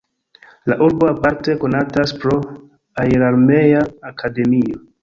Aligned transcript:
La 0.71 0.77
urbo 0.85 1.09
aparte 1.09 1.55
konatas 1.65 2.15
pro 2.25 2.35
aerarmea 3.05 3.89
akademio. 4.13 4.87